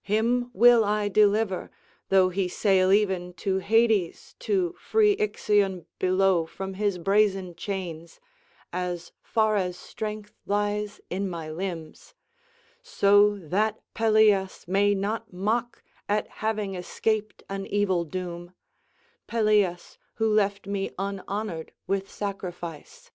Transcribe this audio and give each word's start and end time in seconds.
Him 0.00 0.48
will 0.54 0.82
I 0.82 1.08
deliver, 1.10 1.70
though 2.08 2.30
he 2.30 2.48
sail 2.48 2.90
even 2.90 3.34
to 3.34 3.58
Hades 3.58 4.34
to 4.38 4.74
free 4.80 5.14
Ixion 5.18 5.84
below 5.98 6.46
from 6.46 6.72
his 6.72 6.96
brazen 6.96 7.54
chains, 7.54 8.18
as 8.72 9.12
far 9.20 9.56
as 9.56 9.76
strength 9.78 10.32
lies 10.46 11.02
in 11.10 11.28
my 11.28 11.50
limbs, 11.50 12.14
so 12.80 13.36
that 13.36 13.78
Pelias 13.92 14.66
may 14.66 14.94
not 14.94 15.34
mock 15.34 15.82
at 16.08 16.28
having 16.40 16.74
escaped 16.74 17.42
an 17.50 17.66
evil 17.66 18.06
doom—Pelias 18.06 19.98
who 20.14 20.32
left 20.32 20.66
me 20.66 20.92
unhonoured 20.98 21.72
with 21.86 22.10
sacrifice. 22.10 23.10